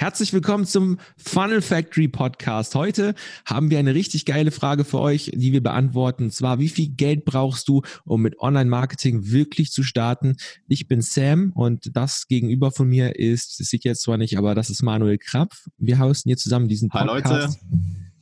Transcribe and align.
Herzlich 0.00 0.32
willkommen 0.32 0.64
zum 0.64 0.96
Funnel 1.18 1.60
Factory 1.60 2.08
Podcast. 2.08 2.74
Heute 2.74 3.14
haben 3.44 3.68
wir 3.68 3.78
eine 3.78 3.94
richtig 3.94 4.24
geile 4.24 4.50
Frage 4.50 4.84
für 4.84 4.98
euch, 4.98 5.30
die 5.34 5.52
wir 5.52 5.62
beantworten. 5.62 6.24
Und 6.24 6.30
zwar, 6.32 6.58
wie 6.58 6.70
viel 6.70 6.88
Geld 6.88 7.26
brauchst 7.26 7.68
du, 7.68 7.82
um 8.06 8.22
mit 8.22 8.38
Online-Marketing 8.38 9.30
wirklich 9.30 9.72
zu 9.72 9.82
starten? 9.82 10.36
Ich 10.68 10.88
bin 10.88 11.02
Sam 11.02 11.52
und 11.54 11.94
das 11.94 12.28
gegenüber 12.28 12.70
von 12.70 12.88
mir 12.88 13.18
ist, 13.18 13.60
das 13.60 13.66
sieht 13.66 13.84
jetzt 13.84 14.00
zwar 14.00 14.16
nicht, 14.16 14.38
aber 14.38 14.54
das 14.54 14.70
ist 14.70 14.82
Manuel 14.82 15.18
Krapf. 15.18 15.66
Wir 15.76 15.98
hosten 15.98 16.30
hier 16.30 16.38
zusammen 16.38 16.68
diesen 16.68 16.88
Podcast. 16.88 17.26
Hi 17.26 17.34
Leute. 17.34 17.54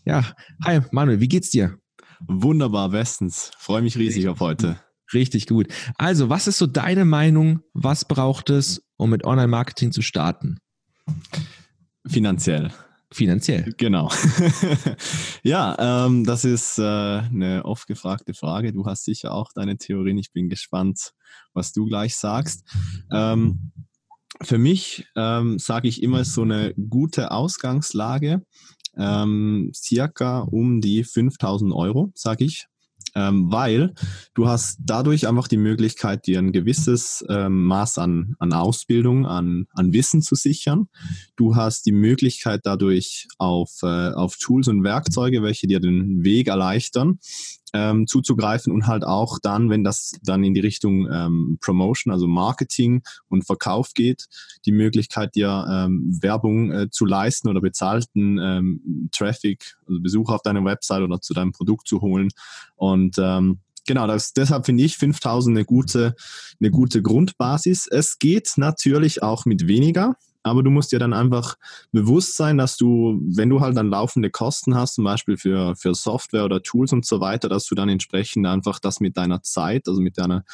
Ja, 0.05 0.25
hi 0.65 0.81
Manuel, 0.91 1.21
wie 1.21 1.29
geht's 1.29 1.51
dir? 1.51 1.79
Wunderbar, 2.27 2.89
bestens. 2.89 3.53
Freue 3.57 3.83
mich 3.83 3.97
riesig 3.97 4.27
auf 4.27 4.41
heute. 4.41 4.81
Richtig 5.15 5.47
gut. 5.47 5.69
Also, 5.95 6.29
was 6.29 6.49
ist 6.49 6.59
so 6.59 6.67
deine 6.67 7.05
Meinung? 7.05 7.61
Was 7.73 8.05
braucht 8.05 8.51
es, 8.51 8.83
um 8.97 9.11
mit 9.11 9.23
Online-Marketing 9.23 9.93
zu 9.93 10.03
starten? 10.03 10.59
Finanziell. 12.09 12.71
Finanziell. 13.11 13.73
Genau. 13.79 14.11
ja, 15.43 16.07
ähm, 16.07 16.25
das 16.25 16.45
ist 16.45 16.79
äh, 16.79 16.83
eine 16.83 17.63
oft 17.65 17.87
gefragte 17.87 18.35
Frage. 18.35 18.73
Du 18.73 18.85
hast 18.85 19.05
sicher 19.05 19.33
auch 19.33 19.53
deine 19.55 19.79
Theorien. 19.79 20.19
Ich 20.19 20.33
bin 20.33 20.51
gespannt, 20.51 21.13
was 21.55 21.73
du 21.73 21.87
gleich 21.87 22.17
sagst. 22.17 22.65
Ähm, 23.11 23.73
für 24.43 24.59
mich 24.59 25.07
ähm, 25.17 25.59
sage 25.59 25.89
ich 25.89 26.03
immer 26.03 26.25
so 26.25 26.43
eine 26.43 26.75
gute 26.75 27.31
Ausgangslage, 27.31 28.43
ähm, 28.97 29.71
circa 29.75 30.41
um 30.41 30.83
die 30.83 31.03
5000 31.03 31.73
Euro, 31.73 32.13
sage 32.15 32.45
ich 32.45 32.67
ähm, 33.19 33.51
weil 33.51 33.95
du 34.35 34.47
hast 34.47 34.79
dadurch 34.81 35.27
einfach 35.27 35.49
die 35.49 35.57
Möglichkeit, 35.57 36.27
dir 36.27 36.39
ein 36.39 36.53
gewisses 36.53 37.25
ähm, 37.29 37.65
Maß 37.65 37.99
an, 37.99 38.37
an 38.39 38.53
Ausbildung, 38.53 39.27
an, 39.27 39.67
an 39.73 39.93
Wissen 39.93 40.23
zu 40.23 40.37
sichern. 40.37 40.89
Du 41.35 41.57
hast 41.57 41.87
die 41.87 41.93
Möglichkeit 41.93 42.61
dadurch 42.63 43.27
auf, 43.39 43.71
äh, 43.83 44.13
auf 44.13 44.37
Tools 44.37 44.69
und 44.69 44.85
Werkzeuge, 44.85 45.43
welche 45.43 45.67
dir 45.67 45.81
den 45.81 46.23
Weg 46.23 46.47
erleichtern, 46.47 47.19
ähm, 47.73 48.07
zuzugreifen 48.07 48.73
und 48.73 48.87
halt 48.87 49.05
auch 49.05 49.39
dann, 49.41 49.71
wenn 49.71 49.85
das 49.85 50.13
dann 50.23 50.45
in 50.45 50.55
die 50.55 50.61
Richtung 50.61 51.09
ähm, 51.11 51.59
Promotion, 51.61 52.13
also 52.13 52.27
Marketing 52.27 53.03
und 53.29 53.47
Verkauf 53.47 53.95
geht, 53.95 54.27
die 54.65 54.73
Möglichkeit 54.73 55.35
dir 55.35 55.67
ähm, 55.71 56.19
Werbung 56.21 56.73
äh, 56.73 56.91
zu 56.91 57.05
leisten 57.05 57.49
oder 57.49 57.61
bezahlten 57.61 58.39
ähm, 58.39 59.09
Traffic, 59.13 59.77
also 59.87 60.01
Besucher 60.01 60.35
auf 60.35 60.43
deiner 60.43 60.65
Website 60.65 61.03
oder 61.03 61.21
zu 61.21 61.35
deinem 61.35 61.53
Produkt 61.53 61.89
zu 61.89 62.01
holen. 62.01 62.29
Und 62.77 63.17
ähm, 63.19 63.59
genau, 63.87 64.07
das, 64.07 64.33
deshalb 64.33 64.67
finde 64.67 64.85
ich 64.85 64.97
5000 64.97 65.57
eine 65.57 65.65
gute, 65.65 66.15
eine 66.61 66.71
gute 66.71 67.03
Grundbasis. 67.03 67.87
Es 67.87 68.19
geht 68.19 68.53
natürlich 68.57 69.23
auch 69.23 69.45
mit 69.45 69.67
weniger. 69.67 70.17
Aber 70.49 70.63
du 70.63 70.71
musst 70.71 70.93
dir 70.93 70.99
dann 70.99 71.13
einfach 71.13 71.57
bewusst 71.93 72.37
sein, 72.37 72.59
dass 72.59 72.77
du, 72.77 73.21
wenn 73.23 73.49
du 73.49 73.61
halt 73.61 73.77
dann 73.77 73.91
laufende 73.91 74.31
Kosten 74.31 74.75
hast, 74.75 74.95
zum 74.95 75.05
Beispiel 75.05 75.37
für, 75.37 75.77
für 75.77 75.95
Software 75.95 76.45
oder 76.45 76.63
Tools 76.63 76.93
und 76.93 77.07
so 77.07 77.21
weiter, 77.21 77.49
dass 77.49 77.67
du 77.67 77.75
dann 77.75 77.89
entsprechend 77.89 78.47
einfach 78.47 78.79
das 78.79 79.01
mit 79.01 79.17
deiner 79.17 79.43
Zeit, 79.43 79.89
also 79.89 80.01
mit 80.01 80.19
deiner 80.19 80.45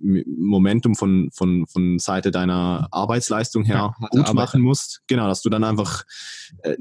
Momentum 0.00 0.94
von, 0.94 1.30
von, 1.32 1.66
von 1.66 1.98
Seite 1.98 2.30
deiner 2.30 2.88
Arbeitsleistung 2.90 3.64
her 3.64 3.94
ja, 4.00 4.08
gut 4.10 4.20
Arbeit. 4.20 4.34
machen 4.34 4.62
musst. 4.62 5.02
Genau, 5.08 5.26
dass 5.26 5.42
du 5.42 5.50
dann 5.50 5.64
einfach 5.64 6.04
äh, 6.62 6.76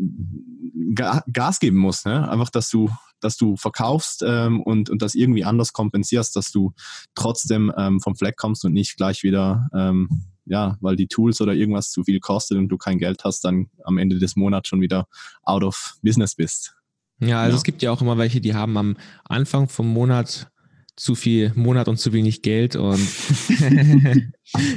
Gas 1.31 1.59
geben 1.59 1.77
musst. 1.77 2.05
Ne? 2.05 2.29
Einfach, 2.29 2.49
dass 2.49 2.69
du, 2.69 2.89
dass 3.19 3.37
du 3.37 3.55
verkaufst 3.55 4.23
ähm, 4.25 4.61
und, 4.61 4.89
und 4.89 5.01
das 5.01 5.15
irgendwie 5.15 5.43
anders 5.43 5.73
kompensierst, 5.73 6.35
dass 6.35 6.51
du 6.51 6.73
trotzdem 7.15 7.71
ähm, 7.75 7.99
vom 7.99 8.15
Fleck 8.15 8.37
kommst 8.37 8.63
und 8.65 8.73
nicht 8.73 8.97
gleich 8.97 9.23
wieder 9.23 9.67
ähm, 9.73 10.09
ja, 10.47 10.77
weil 10.81 10.95
die 10.95 11.07
Tools 11.07 11.41
oder 11.41 11.53
irgendwas 11.53 11.91
zu 11.91 12.03
viel 12.03 12.19
kostet 12.19 12.57
und 12.57 12.69
du 12.69 12.77
kein 12.77 12.97
Geld 12.97 13.23
hast, 13.23 13.43
dann 13.43 13.67
am 13.83 13.97
Ende 13.97 14.19
des 14.19 14.35
Monats 14.35 14.69
schon 14.69 14.81
wieder 14.81 15.07
out 15.43 15.63
of 15.63 15.97
business 16.01 16.35
bist. 16.35 16.75
Ja, 17.19 17.41
also 17.41 17.53
ja. 17.53 17.57
es 17.57 17.63
gibt 17.63 17.81
ja 17.81 17.91
auch 17.91 18.01
immer 18.01 18.17
welche, 18.17 18.41
die 18.41 18.53
haben 18.53 18.77
am 18.77 18.97
Anfang 19.25 19.69
vom 19.69 19.87
Monat 19.91 20.51
zu 20.95 21.15
viel 21.15 21.51
Monat 21.55 21.87
und 21.87 21.97
zu 21.97 22.13
wenig 22.13 22.41
Geld 22.41 22.75
und 22.75 22.99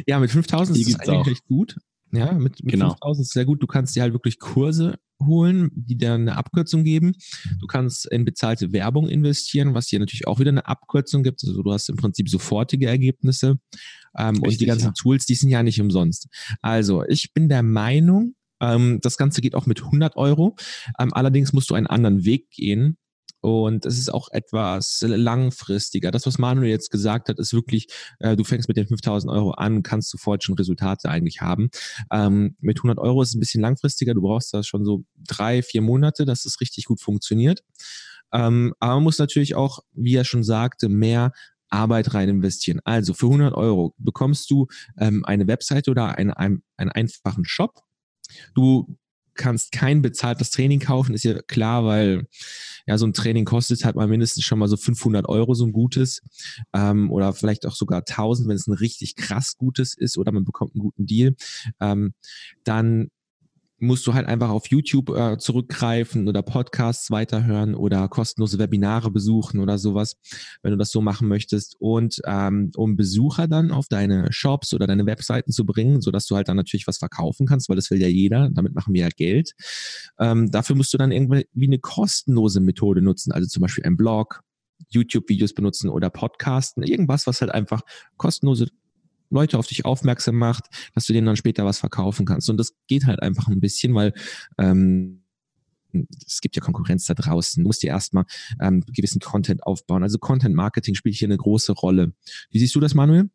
ja, 0.06 0.18
mit 0.18 0.30
5000 0.30 0.78
ist 0.78 0.88
es 0.88 0.94
eigentlich 0.96 1.10
auch. 1.10 1.26
recht 1.26 1.46
gut. 1.46 1.76
Ja, 2.12 2.32
mit, 2.32 2.62
mit 2.62 2.72
genau. 2.72 2.90
5000 2.90 3.22
ist 3.22 3.28
es 3.28 3.32
sehr 3.32 3.44
gut. 3.44 3.62
Du 3.62 3.66
kannst 3.66 3.94
dir 3.94 4.02
halt 4.02 4.12
wirklich 4.12 4.38
Kurse 4.38 4.98
holen, 5.20 5.70
die 5.74 5.96
dir 5.96 6.14
eine 6.14 6.36
Abkürzung 6.36 6.84
geben. 6.84 7.12
Du 7.58 7.66
kannst 7.66 8.10
in 8.10 8.24
bezahlte 8.24 8.72
Werbung 8.72 9.08
investieren, 9.08 9.74
was 9.74 9.86
dir 9.86 9.98
natürlich 9.98 10.26
auch 10.26 10.38
wieder 10.38 10.50
eine 10.50 10.66
Abkürzung 10.66 11.22
gibt. 11.22 11.42
Also 11.44 11.62
du 11.62 11.72
hast 11.72 11.88
im 11.88 11.96
Prinzip 11.96 12.28
sofortige 12.28 12.88
Ergebnisse. 12.88 13.58
Ähm, 14.18 14.36
Richtig, 14.36 14.44
und 14.44 14.60
die 14.60 14.66
ganzen 14.66 14.86
ja. 14.86 14.92
Tools, 14.92 15.26
die 15.26 15.34
sind 15.34 15.50
ja 15.50 15.62
nicht 15.62 15.80
umsonst. 15.80 16.28
Also 16.62 17.04
ich 17.06 17.32
bin 17.32 17.48
der 17.48 17.62
Meinung, 17.62 18.34
ähm, 18.60 18.98
das 19.02 19.16
Ganze 19.16 19.40
geht 19.40 19.54
auch 19.54 19.66
mit 19.66 19.82
100 19.82 20.16
Euro. 20.16 20.56
Ähm, 20.98 21.12
allerdings 21.12 21.52
musst 21.52 21.70
du 21.70 21.74
einen 21.74 21.86
anderen 21.86 22.24
Weg 22.24 22.50
gehen. 22.50 22.96
Und 23.40 23.86
es 23.86 23.98
ist 23.98 24.12
auch 24.12 24.28
etwas 24.32 25.02
langfristiger. 25.06 26.10
Das, 26.10 26.26
was 26.26 26.38
Manuel 26.38 26.68
jetzt 26.68 26.90
gesagt 26.90 27.28
hat, 27.28 27.38
ist 27.38 27.52
wirklich, 27.52 27.88
äh, 28.18 28.36
du 28.36 28.44
fängst 28.44 28.68
mit 28.68 28.76
den 28.76 28.86
5000 28.86 29.32
Euro 29.32 29.52
an, 29.52 29.82
kannst 29.82 30.10
sofort 30.10 30.44
schon 30.44 30.56
Resultate 30.56 31.08
eigentlich 31.08 31.40
haben. 31.40 31.70
Ähm, 32.12 32.56
mit 32.60 32.78
100 32.78 32.98
Euro 32.98 33.22
ist 33.22 33.30
es 33.30 33.34
ein 33.34 33.40
bisschen 33.40 33.62
langfristiger. 33.62 34.14
Du 34.14 34.22
brauchst 34.22 34.52
da 34.52 34.62
schon 34.62 34.84
so 34.84 35.04
drei, 35.16 35.62
vier 35.62 35.82
Monate, 35.82 36.24
dass 36.24 36.44
es 36.44 36.60
richtig 36.60 36.84
gut 36.84 37.00
funktioniert. 37.00 37.62
Ähm, 38.32 38.74
aber 38.78 38.94
man 38.94 39.04
muss 39.04 39.18
natürlich 39.18 39.54
auch, 39.54 39.80
wie 39.92 40.14
er 40.14 40.24
schon 40.24 40.44
sagte, 40.44 40.88
mehr 40.88 41.32
Arbeit 41.70 42.14
rein 42.14 42.28
investieren. 42.28 42.80
Also 42.84 43.14
für 43.14 43.26
100 43.26 43.54
Euro 43.54 43.94
bekommst 43.98 44.50
du 44.50 44.66
ähm, 44.98 45.24
eine 45.24 45.46
Webseite 45.46 45.90
oder 45.90 46.16
einen, 46.18 46.32
einen, 46.32 46.62
einen 46.76 46.90
einfachen 46.90 47.44
Shop. 47.44 47.80
Du 48.54 48.96
kannst 49.40 49.72
kein 49.72 50.02
bezahltes 50.02 50.50
Training 50.50 50.80
kaufen, 50.80 51.14
ist 51.14 51.24
ja 51.24 51.40
klar, 51.42 51.84
weil 51.84 52.26
ja 52.86 52.98
so 52.98 53.06
ein 53.06 53.12
Training 53.12 53.44
kostet 53.44 53.84
halt 53.84 53.96
mal 53.96 54.06
mindestens 54.06 54.44
schon 54.44 54.58
mal 54.58 54.68
so 54.68 54.76
500 54.76 55.28
Euro 55.28 55.54
so 55.54 55.64
ein 55.64 55.72
gutes 55.72 56.22
ähm, 56.72 57.10
oder 57.10 57.32
vielleicht 57.32 57.66
auch 57.66 57.74
sogar 57.74 58.00
1000, 58.00 58.48
wenn 58.48 58.56
es 58.56 58.66
ein 58.66 58.74
richtig 58.74 59.16
krass 59.16 59.56
gutes 59.56 59.94
ist 59.96 60.18
oder 60.18 60.30
man 60.30 60.44
bekommt 60.44 60.74
einen 60.74 60.82
guten 60.82 61.06
Deal. 61.06 61.34
Ähm, 61.80 62.14
dann 62.64 63.08
musst 63.80 64.06
du 64.06 64.14
halt 64.14 64.26
einfach 64.26 64.50
auf 64.50 64.68
YouTube 64.68 65.10
äh, 65.10 65.38
zurückgreifen 65.38 66.28
oder 66.28 66.42
Podcasts 66.42 67.10
weiterhören 67.10 67.74
oder 67.74 68.08
kostenlose 68.08 68.58
Webinare 68.58 69.10
besuchen 69.10 69.60
oder 69.60 69.78
sowas, 69.78 70.16
wenn 70.62 70.72
du 70.72 70.78
das 70.78 70.90
so 70.90 71.00
machen 71.00 71.28
möchtest. 71.28 71.76
Und 71.78 72.20
ähm, 72.26 72.70
um 72.76 72.96
Besucher 72.96 73.48
dann 73.48 73.72
auf 73.72 73.88
deine 73.88 74.32
Shops 74.32 74.74
oder 74.74 74.86
deine 74.86 75.06
Webseiten 75.06 75.52
zu 75.52 75.64
bringen, 75.64 76.00
sodass 76.00 76.26
du 76.26 76.36
halt 76.36 76.48
dann 76.48 76.56
natürlich 76.56 76.86
was 76.86 76.98
verkaufen 76.98 77.46
kannst, 77.46 77.68
weil 77.68 77.76
das 77.76 77.90
will 77.90 78.00
ja 78.00 78.08
jeder, 78.08 78.50
damit 78.50 78.74
machen 78.74 78.94
wir 78.94 79.02
ja 79.02 79.08
Geld. 79.08 79.52
Ähm, 80.18 80.50
dafür 80.50 80.76
musst 80.76 80.92
du 80.92 80.98
dann 80.98 81.12
irgendwie 81.12 81.46
eine 81.60 81.78
kostenlose 81.78 82.60
Methode 82.60 83.02
nutzen, 83.02 83.32
also 83.32 83.48
zum 83.48 83.62
Beispiel 83.62 83.84
ein 83.84 83.96
Blog, 83.96 84.42
YouTube-Videos 84.88 85.54
benutzen 85.54 85.88
oder 85.90 86.10
Podcasten, 86.10 86.82
irgendwas, 86.82 87.26
was 87.26 87.40
halt 87.40 87.52
einfach 87.52 87.82
kostenlose 88.16 88.66
Leute 89.30 89.58
auf 89.58 89.66
dich 89.66 89.84
aufmerksam 89.84 90.36
macht, 90.36 90.66
dass 90.94 91.06
du 91.06 91.12
denen 91.12 91.26
dann 91.26 91.36
später 91.36 91.64
was 91.64 91.78
verkaufen 91.78 92.26
kannst. 92.26 92.50
Und 92.50 92.56
das 92.56 92.74
geht 92.86 93.06
halt 93.06 93.22
einfach 93.22 93.48
ein 93.48 93.60
bisschen, 93.60 93.94
weil 93.94 94.12
ähm, 94.58 95.22
es 96.26 96.40
gibt 96.40 96.56
ja 96.56 96.62
Konkurrenz 96.62 97.04
da 97.06 97.14
draußen. 97.14 97.62
Du 97.62 97.68
musst 97.68 97.82
dir 97.82 97.88
erstmal 97.88 98.24
ähm, 98.60 98.84
gewissen 98.94 99.20
Content 99.20 99.64
aufbauen. 99.64 100.02
Also 100.02 100.18
Content 100.18 100.54
Marketing 100.54 100.94
spielt 100.94 101.16
hier 101.16 101.28
eine 101.28 101.36
große 101.36 101.72
Rolle. 101.72 102.12
Wie 102.50 102.58
siehst 102.58 102.74
du 102.74 102.80
das, 102.80 102.94
Manuel? 102.94 103.30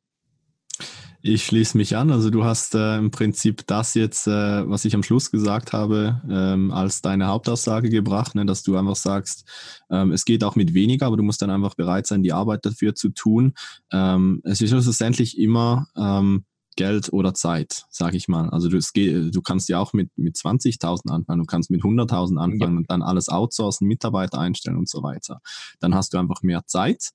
Ich 1.27 1.43
schließe 1.43 1.75
mich 1.75 1.97
an. 1.97 2.11
Also 2.11 2.29
du 2.29 2.45
hast 2.45 2.75
äh, 2.75 2.97
im 2.97 3.09
Prinzip 3.09 3.65
das 3.65 3.95
jetzt, 3.95 4.27
äh, 4.27 4.69
was 4.69 4.85
ich 4.85 4.93
am 4.93 5.01
Schluss 5.01 5.31
gesagt 5.31 5.73
habe, 5.73 6.21
ähm, 6.29 6.71
als 6.71 7.01
deine 7.01 7.25
Hauptaussage 7.25 7.89
gebracht, 7.89 8.35
ne? 8.35 8.45
dass 8.45 8.61
du 8.61 8.77
einfach 8.77 8.95
sagst, 8.95 9.43
ähm, 9.89 10.11
es 10.11 10.25
geht 10.25 10.43
auch 10.43 10.55
mit 10.55 10.75
weniger, 10.75 11.07
aber 11.07 11.17
du 11.17 11.23
musst 11.23 11.41
dann 11.41 11.49
einfach 11.49 11.73
bereit 11.73 12.05
sein, 12.05 12.21
die 12.21 12.31
Arbeit 12.31 12.63
dafür 12.63 12.93
zu 12.93 13.09
tun. 13.09 13.55
Ähm, 13.91 14.41
es 14.43 14.61
ist 14.61 14.69
schlussendlich 14.69 15.39
immer 15.39 15.87
ähm, 15.97 16.45
Geld 16.75 17.11
oder 17.13 17.33
Zeit, 17.33 17.85
sag 17.89 18.13
ich 18.13 18.27
mal. 18.27 18.49
Also 18.49 18.69
du, 18.69 18.77
es 18.77 18.93
geht, 18.93 19.33
du 19.33 19.41
kannst 19.41 19.69
ja 19.69 19.79
auch 19.79 19.93
mit, 19.93 20.09
mit 20.17 20.35
20.000 20.35 21.09
anfangen, 21.09 21.39
du 21.39 21.45
kannst 21.45 21.71
mit 21.71 21.81
100.000 21.81 22.37
anfangen 22.37 22.59
ja. 22.59 22.77
und 22.77 22.91
dann 22.91 23.01
alles 23.01 23.29
outsourcen, 23.29 23.87
Mitarbeiter 23.87 24.39
einstellen 24.39 24.77
und 24.77 24.89
so 24.89 25.01
weiter. 25.01 25.41
Dann 25.79 25.95
hast 25.95 26.13
du 26.13 26.17
einfach 26.17 26.41
mehr 26.41 26.65
Zeit, 26.65 27.11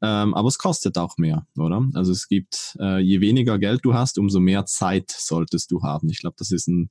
ähm, 0.00 0.34
aber 0.34 0.48
es 0.48 0.58
kostet 0.58 0.96
auch 0.98 1.16
mehr, 1.18 1.46
oder? 1.56 1.86
Also 1.94 2.12
es 2.12 2.28
gibt, 2.28 2.76
äh, 2.80 3.00
je 3.00 3.20
weniger 3.20 3.58
Geld 3.58 3.84
du 3.84 3.94
hast, 3.94 4.18
umso 4.18 4.40
mehr 4.40 4.66
Zeit 4.66 5.10
solltest 5.10 5.70
du 5.70 5.82
haben. 5.82 6.08
Ich 6.08 6.20
glaube, 6.20 6.36
das 6.38 6.50
ist 6.50 6.68
ein, 6.68 6.90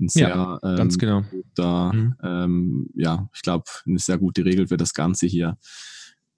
ein 0.00 0.08
sehr 0.08 0.28
ja, 0.28 0.58
ganz 0.60 0.94
ähm, 0.94 0.98
genau. 0.98 1.22
guter, 1.30 1.92
mhm. 1.92 2.14
ähm, 2.22 2.90
ja, 2.94 3.28
ich 3.34 3.42
glaube, 3.42 3.64
eine 3.86 3.98
sehr 3.98 4.18
gute 4.18 4.44
Regel 4.44 4.66
für 4.66 4.76
das 4.76 4.92
Ganze 4.92 5.26
hier. 5.26 5.56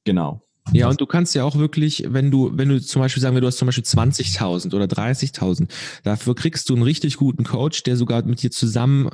Genau. 0.04 0.45
Ja, 0.72 0.88
und 0.88 1.00
du 1.00 1.06
kannst 1.06 1.34
ja 1.34 1.44
auch 1.44 1.56
wirklich, 1.56 2.04
wenn 2.08 2.30
du, 2.30 2.50
wenn 2.54 2.68
du 2.68 2.80
zum 2.80 3.00
Beispiel 3.00 3.22
sagen 3.22 3.36
wir, 3.36 3.40
du 3.40 3.46
hast 3.46 3.58
zum 3.58 3.66
Beispiel 3.66 3.84
20.000 3.84 4.74
oder 4.74 4.86
30.000, 4.86 5.68
dafür 6.02 6.34
kriegst 6.34 6.68
du 6.68 6.74
einen 6.74 6.82
richtig 6.82 7.16
guten 7.16 7.44
Coach, 7.44 7.82
der 7.84 7.96
sogar 7.96 8.24
mit 8.24 8.42
dir 8.42 8.50
zusammen 8.50 9.10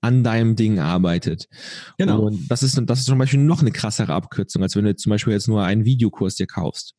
an 0.00 0.24
deinem 0.24 0.56
Ding 0.56 0.78
arbeitet. 0.78 1.48
Genau. 1.98 2.22
Und 2.22 2.48
das 2.50 2.62
ist, 2.62 2.80
das 2.86 3.00
ist 3.00 3.06
zum 3.06 3.18
Beispiel 3.18 3.40
noch 3.40 3.60
eine 3.60 3.72
krassere 3.72 4.12
Abkürzung, 4.12 4.62
als 4.62 4.76
wenn 4.76 4.84
du 4.84 4.94
zum 4.96 5.10
Beispiel 5.10 5.32
jetzt 5.32 5.48
nur 5.48 5.64
einen 5.64 5.84
Videokurs 5.84 6.34
dir 6.36 6.46
kaufst. 6.46 6.94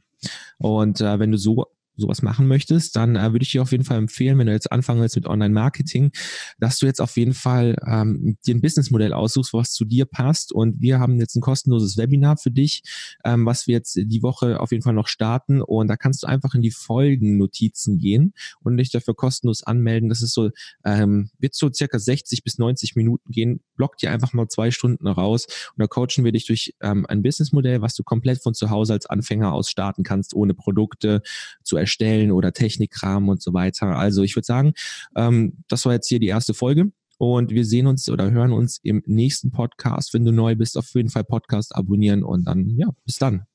Und 0.57 1.01
äh, 1.01 1.19
wenn 1.19 1.31
du 1.31 1.37
so 1.37 1.67
sowas 1.97 2.21
machen 2.21 2.47
möchtest, 2.47 2.95
dann 2.95 3.15
äh, 3.15 3.31
würde 3.31 3.43
ich 3.43 3.51
dir 3.51 3.61
auf 3.61 3.71
jeden 3.71 3.83
Fall 3.83 3.97
empfehlen, 3.97 4.37
wenn 4.37 4.47
du 4.47 4.53
jetzt 4.53 4.71
anfangen 4.71 5.01
willst 5.01 5.15
mit 5.15 5.25
Online-Marketing, 5.25 6.11
dass 6.59 6.79
du 6.79 6.85
jetzt 6.85 7.01
auf 7.01 7.17
jeden 7.17 7.33
Fall 7.33 7.75
ähm, 7.85 8.37
dir 8.45 8.55
ein 8.55 8.61
Businessmodell 8.61 9.13
aussuchst, 9.13 9.53
was 9.53 9.71
zu 9.71 9.85
dir 9.85 10.05
passt. 10.05 10.51
Und 10.51 10.81
wir 10.81 10.99
haben 10.99 11.19
jetzt 11.19 11.35
ein 11.35 11.41
kostenloses 11.41 11.97
Webinar 11.97 12.37
für 12.37 12.51
dich, 12.51 12.83
ähm, 13.25 13.45
was 13.45 13.67
wir 13.67 13.73
jetzt 13.73 13.95
die 13.95 14.23
Woche 14.23 14.59
auf 14.59 14.71
jeden 14.71 14.83
Fall 14.83 14.93
noch 14.93 15.07
starten. 15.07 15.61
Und 15.61 15.87
da 15.87 15.97
kannst 15.97 16.23
du 16.23 16.27
einfach 16.27 16.53
in 16.53 16.61
die 16.61 16.71
Folgennotizen 16.71 17.97
gehen 17.97 18.33
und 18.61 18.77
dich 18.77 18.91
dafür 18.91 19.15
kostenlos 19.15 19.63
anmelden. 19.63 20.09
Das 20.09 20.21
ist 20.21 20.33
so, 20.33 20.51
ähm, 20.85 21.29
wird 21.39 21.55
so 21.55 21.71
circa 21.71 21.99
60 21.99 22.43
bis 22.43 22.57
90 22.57 22.95
Minuten 22.95 23.31
gehen. 23.31 23.61
Block 23.75 23.97
dir 23.97 24.11
einfach 24.11 24.33
mal 24.33 24.47
zwei 24.47 24.71
Stunden 24.71 25.07
raus 25.07 25.45
und 25.45 25.81
da 25.81 25.87
coachen 25.87 26.23
wir 26.23 26.31
dich 26.31 26.45
durch 26.45 26.75
ähm, 26.81 27.05
ein 27.07 27.21
Businessmodell, 27.21 27.81
was 27.81 27.95
du 27.95 28.03
komplett 28.03 28.41
von 28.41 28.53
zu 28.53 28.69
Hause 28.69 28.93
als 28.93 29.05
Anfänger 29.05 29.53
aus 29.53 29.69
starten 29.69 30.03
kannst, 30.03 30.33
ohne 30.33 30.53
Produkte 30.53 31.21
zu 31.63 31.77
erstellen 31.87 32.31
oder 32.31 32.51
Technikkram 32.51 33.29
und 33.29 33.41
so 33.41 33.53
weiter. 33.53 33.95
Also 33.95 34.23
ich 34.23 34.35
würde 34.35 34.45
sagen, 34.45 34.73
ähm, 35.15 35.63
das 35.69 35.85
war 35.85 35.93
jetzt 35.93 36.09
hier 36.09 36.19
die 36.19 36.27
erste 36.27 36.53
Folge. 36.53 36.91
Und 37.19 37.49
wir 37.49 37.65
sehen 37.65 37.87
uns 37.87 38.07
oder 38.09 38.29
hören 38.29 38.51
uns 38.51 38.79
im 38.83 39.01
nächsten 39.07 39.51
Podcast. 39.51 40.13
Wenn 40.13 40.23
du 40.23 40.31
neu 40.31 40.55
bist, 40.55 40.77
auf 40.77 40.93
jeden 40.93 41.09
Fall 41.09 41.23
Podcast 41.23 41.75
abonnieren 41.75 42.23
und 42.23 42.45
dann, 42.45 42.69
ja, 42.77 42.89
bis 43.05 43.17
dann. 43.17 43.45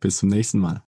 Bis 0.00 0.16
zum 0.16 0.30
nächsten 0.30 0.58
Mal. 0.58 0.82